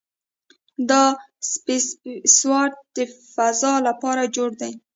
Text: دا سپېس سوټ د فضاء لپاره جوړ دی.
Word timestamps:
دا 0.89 1.03
سپېس 1.51 1.85
سوټ 2.37 2.71
د 2.95 2.97
فضاء 3.33 3.79
لپاره 3.87 4.23
جوړ 4.35 4.49
دی. 4.61 4.71